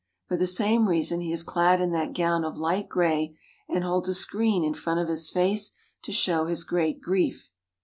For 0.27 0.35
the 0.35 0.47
same 0.47 0.87
reason 0.87 1.21
he 1.21 1.31
is 1.31 1.43
clad 1.43 1.79
in 1.79 1.91
that 1.91 2.15
gown 2.15 2.43
of 2.43 2.57
light 2.57 2.89
gray 2.89 3.35
and 3.69 3.83
holds 3.83 4.09
a 4.09 4.15
screen 4.15 4.63
in 4.63 4.73
front 4.73 4.99
of 4.99 5.09
his 5.09 5.29
face 5.29 5.73
to 6.01 6.11
show 6.11 6.47
his 6.47 6.63
great 6.63 6.99
grief. 7.01 7.49